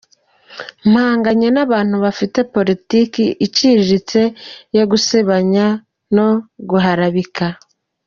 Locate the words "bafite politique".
2.05-3.23